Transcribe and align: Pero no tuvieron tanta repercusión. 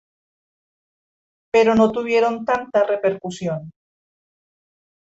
Pero 1.53 1.75
no 1.75 1.91
tuvieron 1.91 2.43
tanta 2.43 2.83
repercusión. 2.85 3.69